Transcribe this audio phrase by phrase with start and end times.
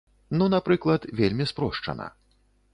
[0.41, 2.11] Ну напрыклад, вельмі спрошчана.